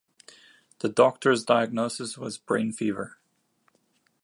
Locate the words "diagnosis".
1.45-2.17